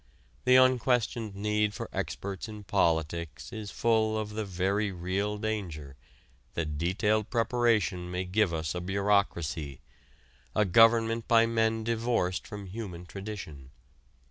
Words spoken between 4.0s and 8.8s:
of the very real danger that detailed preparation may give us